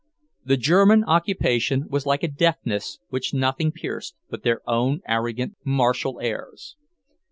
[0.43, 6.19] The German occupation was like a deafness which nothing pierced but their own arrogant martial
[6.19, 6.75] airs.